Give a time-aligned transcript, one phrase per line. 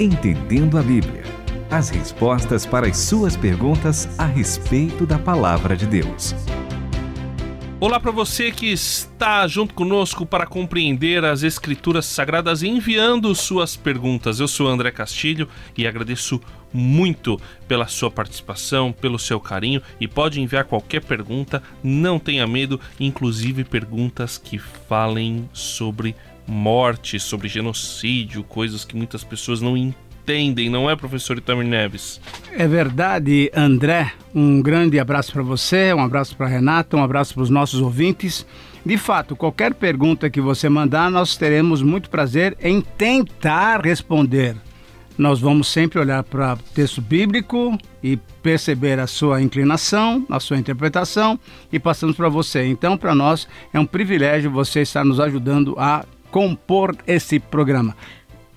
[0.00, 1.22] Entendendo a Bíblia.
[1.70, 6.34] As respostas para as suas perguntas a respeito da palavra de Deus.
[7.78, 14.40] Olá para você que está junto conosco para compreender as Escrituras Sagradas enviando suas perguntas.
[14.40, 15.48] Eu sou André Castilho
[15.78, 16.40] e agradeço
[16.72, 22.80] muito pela sua participação, pelo seu carinho e pode enviar qualquer pergunta, não tenha medo,
[22.98, 26.16] inclusive perguntas que falem sobre
[26.46, 32.20] morte, sobre genocídio, coisas que muitas pessoas não entendem, não é, professor Itamir Neves?
[32.52, 34.12] É verdade, André.
[34.34, 38.46] Um grande abraço para você, um abraço para Renata, um abraço para os nossos ouvintes.
[38.84, 44.56] De fato, qualquer pergunta que você mandar, nós teremos muito prazer em tentar responder.
[45.16, 50.58] Nós vamos sempre olhar para o texto bíblico e perceber a sua inclinação, a sua
[50.58, 51.38] interpretação
[51.72, 52.66] e passamos para você.
[52.66, 57.96] Então, para nós é um privilégio você estar nos ajudando a compor esse programa.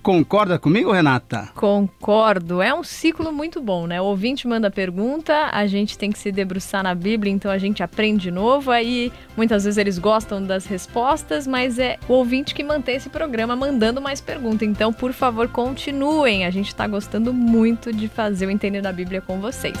[0.02, 1.48] Concorda comigo, Renata?
[1.54, 2.60] Concordo.
[2.60, 4.00] É um ciclo muito bom, né?
[4.00, 7.80] O ouvinte manda pergunta, a gente tem que se debruçar na Bíblia, então a gente
[7.80, 8.72] aprende de novo.
[8.72, 13.54] Aí muitas vezes eles gostam das respostas, mas é o ouvinte que mantém esse programa
[13.54, 14.66] mandando mais perguntas.
[14.66, 16.46] Então, por favor, continuem.
[16.46, 19.78] A gente está gostando muito de fazer o Entender da Bíblia com vocês.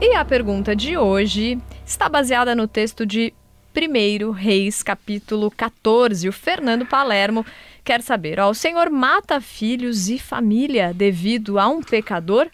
[0.00, 3.34] E a pergunta de hoje está baseada no texto de
[3.78, 6.28] 1 Reis, capítulo 14.
[6.28, 7.46] O Fernando Palermo
[7.84, 12.48] quer saber: ó, o Senhor mata filhos e família devido a um pecador,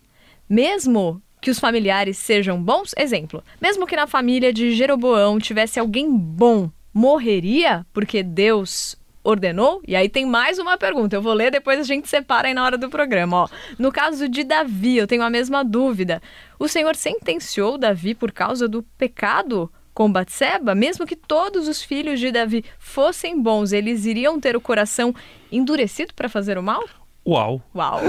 [0.47, 2.95] mesmo que os familiares sejam bons?
[2.95, 9.81] Exemplo: mesmo que na família de Jeroboão tivesse alguém bom, morreria porque Deus ordenou?
[9.89, 11.17] E aí tem mais uma pergunta.
[11.17, 13.45] Eu vou ler, depois a gente separa aí na hora do programa.
[13.45, 13.49] Ó.
[13.79, 16.21] No caso de Davi, eu tenho a mesma dúvida.
[16.59, 22.19] O Senhor sentenciou Davi por causa do pecado com Batseba, mesmo que todos os filhos
[22.19, 25.15] de Davi fossem bons, eles iriam ter o coração
[25.53, 26.83] endurecido para fazer o mal?
[27.27, 27.63] Uau!
[27.75, 28.01] Uau!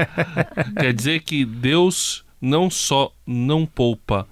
[0.78, 4.28] Quer dizer que Deus não só não poupa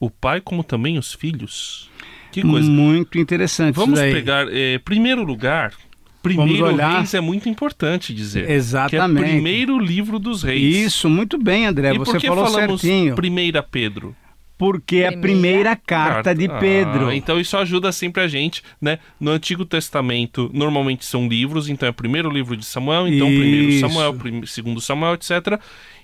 [0.00, 1.90] o pai, como também os filhos?
[2.32, 2.68] Que coisa.
[2.68, 3.74] Muito interessante.
[3.76, 5.74] Vamos pegar, é, primeiro lugar,
[6.22, 6.98] Primeiro olhar...
[6.98, 8.48] Reis é muito importante dizer.
[8.48, 8.90] Exatamente.
[8.90, 10.76] Que é o primeiro livro dos reis.
[10.76, 11.94] Isso, muito bem, André.
[11.94, 13.16] E você por que falou falamos certinho.
[13.16, 14.14] Primeira Pedro?
[14.62, 17.08] Porque é a primeira carta de Pedro.
[17.08, 19.00] Ah, então isso ajuda sempre a gente, né?
[19.18, 23.40] No Antigo Testamento, normalmente são livros, então é o primeiro livro de Samuel, então Isso.
[23.40, 24.46] primeiro Samuel, prim...
[24.46, 25.58] segundo Samuel, etc.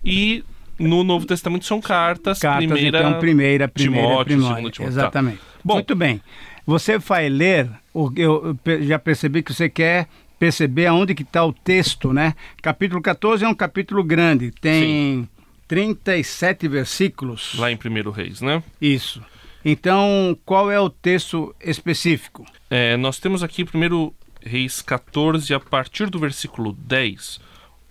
[0.05, 0.43] E
[0.77, 4.55] no Novo Testamento são cartas, Cartas, primeira, então, primeira, primeira, Timóteo, primeira.
[4.57, 4.83] segundo Timóteo.
[4.83, 4.89] Tá.
[5.03, 5.39] Exatamente.
[5.65, 5.75] Bom.
[5.75, 6.21] Muito bem.
[6.67, 11.53] Você vai ler, o- eu já percebi que você quer perceber aonde que está o
[11.53, 12.35] texto, né?
[12.61, 15.29] Capítulo 14 é um capítulo grande, tem
[15.69, 17.55] 37 versículos.
[17.59, 18.63] Lá em Primeiro Reis, né?
[18.81, 19.23] Isso.
[19.65, 22.47] Então, qual é o texto específico?
[22.71, 27.41] É, nós temos aqui primeiro Reis 14 a partir do versículo 10,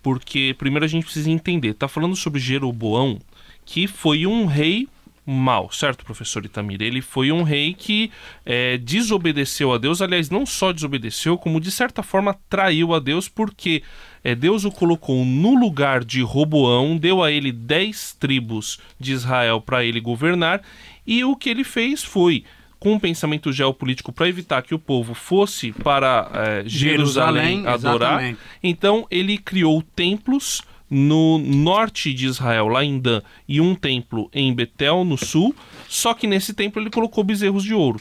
[0.02, 3.20] porque primeiro a gente precisa entender, tá falando sobre Jeroboão,
[3.64, 4.88] que foi um rei
[5.30, 6.82] mau, certo, professor Itamir?
[6.82, 8.10] Ele foi um rei que
[8.46, 13.28] é, desobedeceu a Deus, aliás, não só desobedeceu, como de certa forma traiu a Deus,
[13.28, 13.84] porque
[14.24, 19.60] é, Deus o colocou no lugar de Roboão, deu a ele dez tribos de Israel
[19.60, 20.62] para ele governar,
[21.06, 22.46] e o que ele fez foi
[22.80, 28.12] com um pensamento geopolítico para evitar que o povo fosse para eh, Jerusalém, Jerusalém, adorar.
[28.12, 28.40] exatamente.
[28.64, 34.54] Então ele criou templos no norte de Israel, lá em Dan, e um templo em
[34.54, 35.56] Betel, no sul.
[35.88, 38.00] Só que nesse templo ele colocou bezerros de ouro.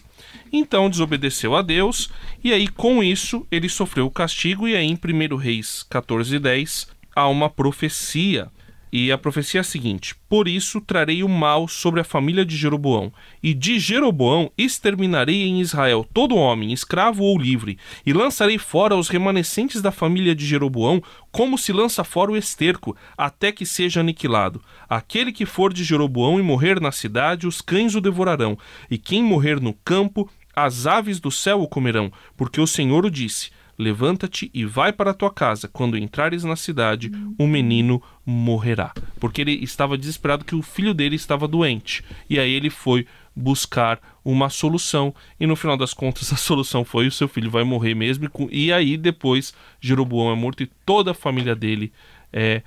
[0.52, 2.10] Então desobedeceu a Deus,
[2.42, 4.68] e aí com isso ele sofreu o castigo.
[4.68, 8.50] E aí em 1 Reis 14:10 há uma profecia
[8.92, 12.56] e a profecia é a seguinte: Por isso trarei o mal sobre a família de
[12.56, 18.96] Jeroboão, e de Jeroboão exterminarei em Israel todo homem, escravo ou livre, e lançarei fora
[18.96, 24.00] os remanescentes da família de Jeroboão, como se lança fora o esterco, até que seja
[24.00, 24.62] aniquilado.
[24.88, 28.56] Aquele que for de Jeroboão e morrer na cidade, os cães o devorarão,
[28.90, 33.10] e quem morrer no campo, as aves do céu o comerão, porque o Senhor o
[33.10, 33.50] disse.
[33.78, 35.68] Levanta-te e vai para a tua casa.
[35.68, 38.92] Quando entrares na cidade, o menino morrerá.
[39.20, 42.02] Porque ele estava desesperado que o filho dele estava doente.
[42.28, 43.06] E aí ele foi
[43.36, 45.14] buscar uma solução.
[45.38, 48.28] E no final das contas, a solução foi: o seu filho vai morrer mesmo.
[48.50, 51.92] E, aí depois, Jeroboão é morto e toda a família dele
[52.32, 52.62] é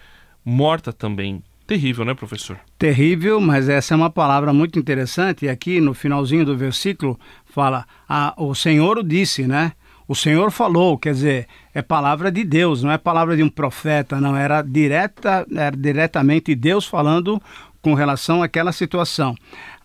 [0.45, 1.43] morta também.
[1.65, 2.59] Terrível, né, professor?
[2.79, 5.45] Terrível, mas essa é uma palavra muito interessante.
[5.45, 9.73] E aqui no finalzinho do versículo fala: ah, o Senhor o disse, né?
[10.09, 14.19] O Senhor falou, quer dizer, é palavra de Deus, não é palavra de um profeta,
[14.19, 14.35] não.
[14.35, 17.39] Era, direta, era diretamente Deus falando
[17.79, 19.35] com relação àquela situação.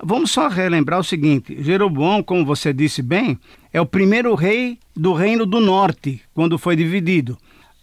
[0.02, 3.38] Vamos só relembrar o seguinte: Jeroboão, como você disse bem,
[3.70, 7.36] é o primeiro rei do Reino do Norte, quando foi dividido.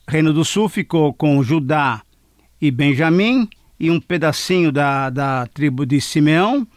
[0.07, 2.01] O Reino do Sul ficou com Judá
[2.59, 3.47] e Benjamim
[3.79, 6.67] e um pedacinho da, da tribo de Simeão,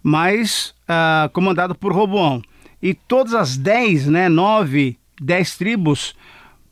[0.00, 2.40] mas uh, comandado por Roboão.
[2.80, 6.14] E todas as dez, né, nove, dez tribos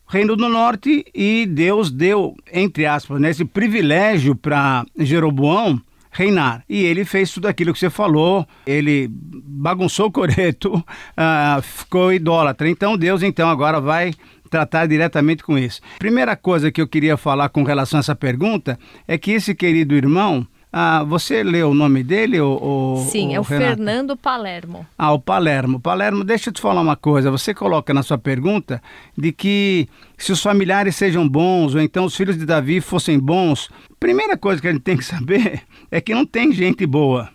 [0.09, 5.81] Reino do Norte e Deus deu, entre aspas, né, esse privilégio para Jeroboão
[6.13, 6.63] reinar.
[6.69, 12.69] E ele fez tudo aquilo que você falou, ele bagunçou o coreto, uh, ficou idólatra.
[12.71, 14.15] Então Deus então agora vai
[14.49, 15.81] tratar diretamente com isso.
[15.99, 18.79] Primeira coisa que eu queria falar com relação a essa pergunta
[19.09, 22.41] é que esse querido irmão ah, você leu o nome dele?
[22.41, 23.77] O, Sim, o é o Renato?
[23.77, 24.87] Fernando Palermo.
[24.99, 25.81] Ah, o Palermo.
[25.81, 27.31] Palermo, deixa eu te falar uma coisa.
[27.31, 28.83] Você coloca na sua pergunta
[29.17, 33.71] de que se os familiares sejam bons, ou então os filhos de Davi fossem bons,
[33.99, 37.31] primeira coisa que a gente tem que saber é que não tem gente boa.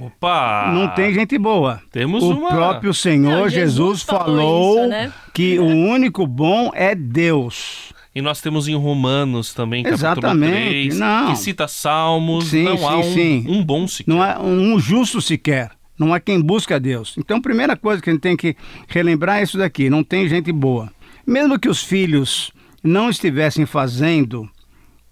[0.00, 0.70] Opa!
[0.72, 1.82] Não tem gente boa.
[1.90, 2.48] Temos o uma...
[2.48, 5.12] próprio Senhor não, Jesus, Jesus, falou, isso, né?
[5.34, 7.92] que o único bom é Deus.
[8.14, 10.52] E nós temos em Romanos também, Exatamente.
[10.52, 11.30] capítulo 3, não.
[11.30, 12.48] que cita Salmos.
[12.48, 13.44] Sim, não sim, há um, sim.
[13.48, 14.12] um bom sequer.
[14.12, 15.70] Não há um justo sequer.
[15.98, 17.14] Não há quem busca Deus.
[17.16, 18.56] Então, a primeira coisa que a gente tem que
[18.88, 20.92] relembrar é isso daqui: não tem gente boa.
[21.26, 22.50] Mesmo que os filhos
[22.82, 24.48] não estivessem fazendo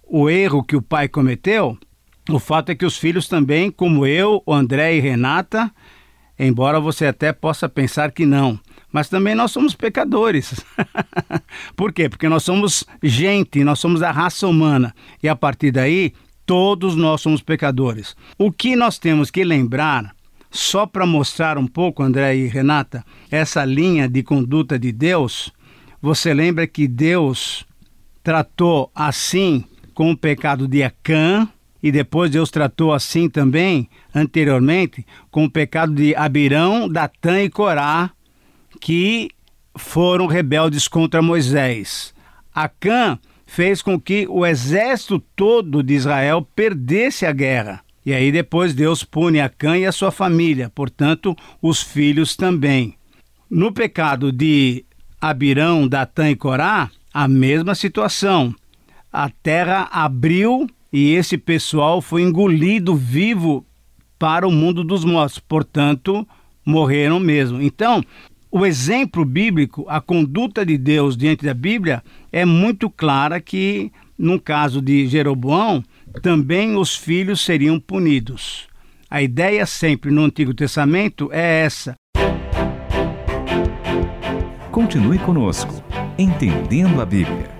[0.03, 1.79] o erro que o pai cometeu,
[2.29, 5.71] o fato é que os filhos também, como eu, o André e Renata,
[6.39, 8.59] embora você até possa pensar que não,
[8.93, 10.65] mas também nós somos pecadores.
[11.77, 12.09] Por quê?
[12.09, 14.95] Porque nós somos gente, nós somos a raça humana.
[15.23, 16.13] E a partir daí,
[16.45, 18.17] todos nós somos pecadores.
[18.39, 20.15] O que nós temos que lembrar,
[20.51, 25.53] só para mostrar um pouco, André e Renata, essa linha de conduta de Deus,
[26.03, 27.65] você lembra que Deus
[28.23, 29.65] tratou assim
[29.95, 31.49] com o pecado de Acã,
[31.83, 38.11] e depois Deus tratou assim também, anteriormente, com o pecado de Abirão, Datã e Corá,
[38.81, 39.31] que
[39.77, 42.15] foram rebeldes contra Moisés.
[42.53, 47.81] Acã fez com que o exército todo de Israel perdesse a guerra.
[48.05, 52.95] E aí depois Deus pune Acã e a sua família, portanto, os filhos também.
[53.49, 54.85] No pecado de
[55.21, 58.55] Abirão, Datã e Corá, a mesma situação.
[59.13, 63.67] A terra abriu e esse pessoal foi engolido vivo
[64.19, 66.27] para o mundo dos mortos, portanto,
[66.65, 67.61] morreram mesmo.
[67.61, 68.03] Então,
[68.51, 72.03] o exemplo bíblico, a conduta de Deus diante da Bíblia
[72.33, 75.85] é muito clara que, no caso de Jeroboão,
[76.21, 78.69] também os filhos seriam punidos.
[79.09, 81.95] A ideia sempre no Antigo Testamento é essa.
[84.73, 85.83] Continue conosco,
[86.19, 87.51] entendendo a Bíblia.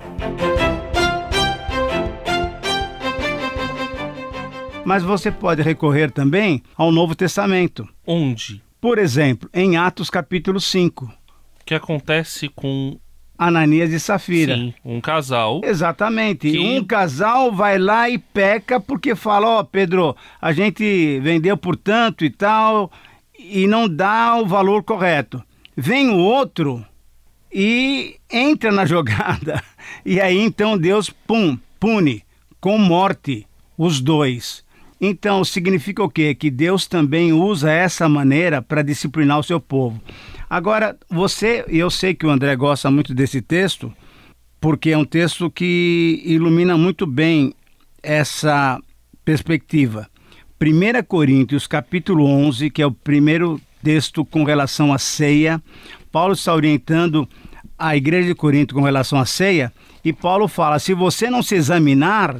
[4.83, 7.87] Mas você pode recorrer também ao Novo Testamento.
[8.05, 8.61] Onde?
[8.81, 11.05] Por exemplo, em Atos capítulo 5.
[11.05, 11.11] O
[11.63, 12.99] que acontece com
[13.37, 14.55] Ananias e Safira.
[14.55, 15.61] Sim, um casal.
[15.63, 16.51] Exatamente.
[16.51, 16.57] Que...
[16.57, 21.75] Um casal vai lá e peca porque fala: Ó, oh, Pedro, a gente vendeu por
[21.75, 22.91] tanto e tal,
[23.37, 25.43] e não dá o valor correto.
[25.77, 26.83] Vem o outro
[27.53, 29.63] e entra na jogada.
[30.03, 32.23] E aí então Deus, pum, pune
[32.59, 33.45] com morte
[33.77, 34.63] os dois.
[35.03, 36.35] Então, significa o quê?
[36.35, 39.99] Que Deus também usa essa maneira para disciplinar o seu povo.
[40.47, 43.91] Agora, você, e eu sei que o André gosta muito desse texto,
[44.59, 47.51] porque é um texto que ilumina muito bem
[48.03, 48.79] essa
[49.25, 50.07] perspectiva.
[50.61, 55.59] 1 Coríntios, capítulo 11, que é o primeiro texto com relação à ceia.
[56.11, 57.27] Paulo está orientando
[57.75, 59.73] a igreja de Corinto com relação à ceia,
[60.05, 62.35] e Paulo fala: se você não se examinar,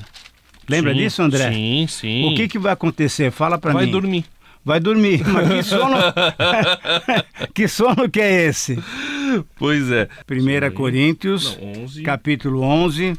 [0.71, 1.51] Lembra sim, disso, André?
[1.51, 2.31] Sim, sim.
[2.31, 3.31] O que, que vai acontecer?
[3.31, 3.77] Fala para mim.
[3.77, 4.25] Vai dormir.
[4.63, 5.21] Vai dormir.
[5.27, 5.97] Mas que sono...
[7.53, 8.77] que sono que é esse?
[9.55, 10.07] Pois é.
[10.29, 12.03] 1 Coríntios, Não, 11.
[12.03, 13.15] capítulo 11, é,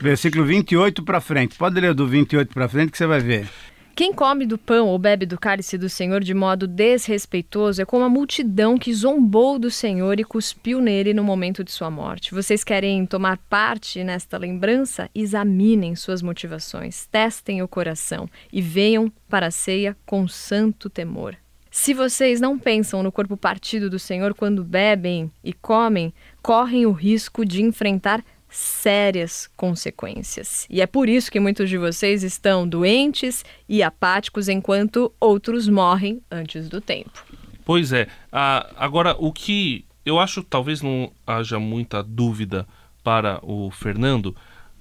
[0.00, 1.56] versículo 28 para frente.
[1.56, 3.48] Pode ler do 28 para frente que você vai ver.
[3.96, 8.04] Quem come do pão ou bebe do cálice do Senhor de modo desrespeitoso é como
[8.04, 12.34] a multidão que zombou do Senhor e cuspiu nele no momento de sua morte.
[12.34, 15.08] Vocês querem tomar parte nesta lembrança?
[15.14, 21.36] Examinem suas motivações, testem o coração e venham para a ceia com santo temor.
[21.70, 26.92] Se vocês não pensam no corpo partido do Senhor quando bebem e comem, correm o
[26.92, 28.24] risco de enfrentar
[28.54, 30.64] sérias consequências.
[30.70, 36.22] E é por isso que muitos de vocês estão doentes e apáticos enquanto outros morrem
[36.30, 37.24] antes do tempo.
[37.64, 38.06] Pois é.
[38.30, 42.64] Ah, agora, o que eu acho talvez não haja muita dúvida
[43.02, 44.36] para o Fernando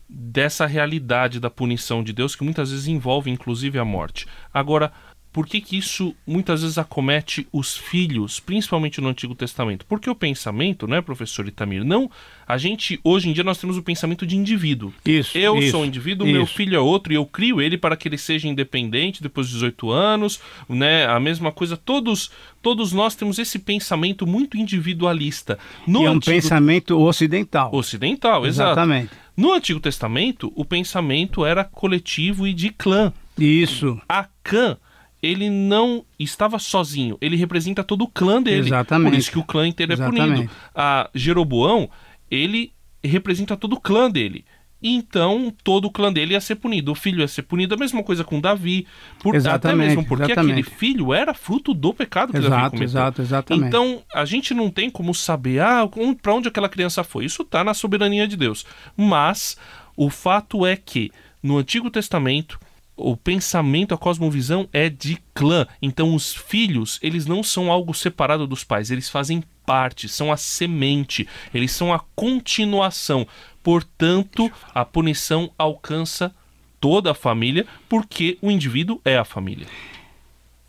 [0.07, 4.27] dessa realidade da punição de Deus que muitas vezes envolve inclusive a morte.
[4.53, 4.91] Agora,
[5.33, 9.83] por que, que isso muitas vezes acomete os filhos, principalmente no Antigo Testamento?
[9.87, 11.83] Porque o pensamento, né, professor Itamir?
[11.83, 12.09] Não,
[12.47, 14.93] a gente, hoje em dia, nós temos o pensamento de indivíduo.
[15.03, 15.35] Isso.
[15.35, 16.35] Eu isso, sou um indivíduo, isso.
[16.35, 19.55] meu filho é outro, e eu crio ele para que ele seja independente depois dos
[19.55, 21.07] 18 anos, né?
[21.07, 22.29] A mesma coisa, todos,
[22.61, 25.57] todos nós temos esse pensamento muito individualista.
[25.87, 26.35] No e é um Antigo...
[26.35, 27.73] pensamento ocidental.
[27.73, 29.05] Ocidental, Exatamente.
[29.05, 29.23] Exato.
[29.35, 33.11] No Antigo Testamento, o pensamento era coletivo e de clã.
[33.35, 33.99] Isso.
[34.07, 34.77] A clã
[35.23, 38.67] ele não estava sozinho, ele representa todo o clã dele.
[38.67, 39.09] Exatamente.
[39.09, 40.33] Por isso que o clã inteiro é Exatamente.
[40.33, 40.51] punido.
[40.75, 41.89] A Jeroboão,
[42.29, 44.43] ele representa todo o clã dele.
[44.85, 46.91] Então, todo o clã dele ia ser punido.
[46.91, 47.73] O filho ia ser punido.
[47.73, 48.85] A mesma coisa com Davi.
[49.19, 50.59] Por, exatamente, até mesmo porque exatamente.
[50.59, 52.85] aquele filho era fruto do pecado que exato, Davi cometeu.
[52.85, 53.67] Exato, exatamente.
[53.67, 55.89] Então, a gente não tem como saber ah,
[56.21, 57.23] para onde aquela criança foi.
[57.23, 58.65] Isso está na soberania de Deus.
[58.97, 59.57] Mas,
[59.95, 61.11] o fato é que,
[61.41, 62.59] no Antigo Testamento,
[62.95, 65.65] o pensamento, a cosmovisão é de clã.
[65.81, 70.37] Então os filhos, eles não são algo separado dos pais, eles fazem parte, são a
[70.37, 73.27] semente, eles são a continuação.
[73.61, 76.33] Portanto, a punição alcança
[76.79, 79.67] toda a família, porque o indivíduo é a família.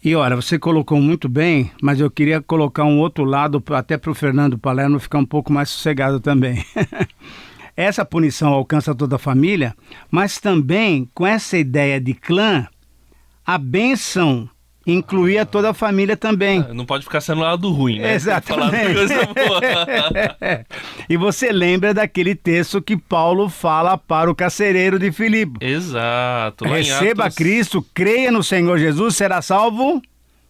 [0.05, 4.11] E olha, você colocou muito bem, mas eu queria colocar um outro lado, até para
[4.11, 6.65] o Fernando Palermo ficar um pouco mais sossegado também.
[7.77, 9.75] Essa punição alcança toda a família,
[10.11, 12.69] mas também com essa ideia de clã,
[13.45, 14.49] a bênção
[14.87, 16.65] incluía toda a família também.
[16.73, 18.15] Não pode ficar sendo lado ruim, né?
[18.15, 19.15] Exatamente.
[21.09, 25.65] e você lembra daquele texto que Paulo fala para o carcereiro de Filipe.
[25.65, 26.65] Exato.
[26.65, 27.31] Receba.
[27.31, 30.03] Cristo, creia no Senhor Jesus, será salvo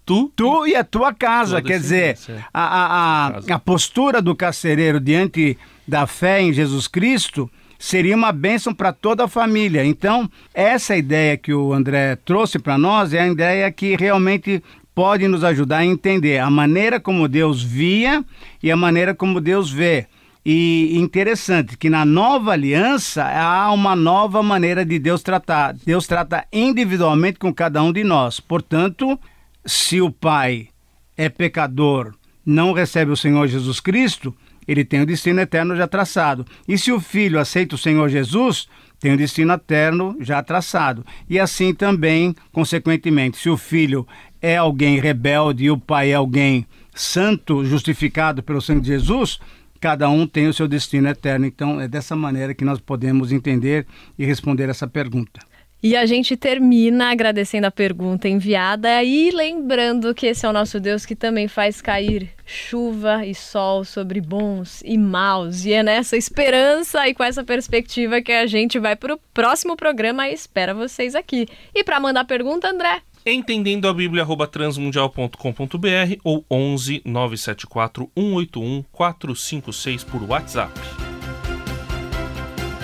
[0.05, 1.63] tu, tu e a tua casa.
[1.63, 2.19] Quer dizer,
[2.53, 5.57] a, a, a, a postura do carcereiro diante
[5.87, 9.85] da fé em Jesus Cristo seria uma bênção para toda a família.
[9.85, 14.63] Então, essa ideia que o André trouxe para nós é a ideia que realmente
[14.95, 18.25] pode nos ajudar a entender a maneira como Deus via
[18.63, 20.07] e a maneira como Deus vê.
[20.47, 25.75] E interessante que na nova aliança há uma nova maneira de Deus tratar.
[25.87, 28.41] Deus trata individualmente com cada um de nós.
[28.41, 29.19] Portanto,
[29.64, 30.68] se o pai
[31.16, 34.35] é pecador, não recebe o Senhor Jesus Cristo,
[34.66, 36.44] ele tem o destino eterno já traçado.
[36.66, 38.68] E se o filho aceita o Senhor Jesus,
[38.99, 41.04] tem o destino eterno já traçado.
[41.28, 44.06] E assim também, consequentemente, se o filho
[44.40, 49.38] é alguém rebelde e o pai é alguém santo, justificado pelo sangue de Jesus,
[49.80, 51.44] cada um tem o seu destino eterno.
[51.44, 53.87] Então, é dessa maneira que nós podemos entender
[54.18, 55.40] e responder essa pergunta.
[55.85, 60.81] E a gente termina agradecendo a pergunta enviada e lembrando que esse é o nosso
[60.81, 65.67] Deus que também faz cair chuva e sol sobre bons e maus.
[65.67, 69.76] E é nessa esperança e com essa perspectiva que a gente vai para o próximo
[69.76, 71.47] programa e espera vocês aqui.
[71.75, 80.23] E para mandar pergunta, André, entendendo a Bíblia transmundial.com.br ou 11 974 181 456 por
[80.23, 80.73] WhatsApp.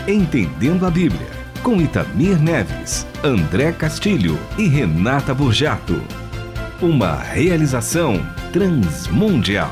[0.06, 6.02] Entendendo a Bíblia com Itamir Neves, André Castilho e Renata Burjato.
[6.80, 8.20] Uma realização
[8.52, 9.70] transmundial.